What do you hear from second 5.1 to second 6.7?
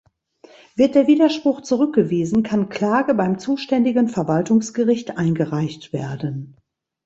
eingereicht werden.